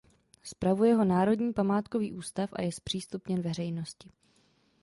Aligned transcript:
Spravuje 0.43 0.93
ho 0.95 1.05
Národní 1.05 1.53
památkový 1.53 2.13
ústav 2.13 2.49
a 2.53 2.61
je 2.61 2.71
zpřístupněn 2.71 3.41
veřejnosti. 3.41 4.09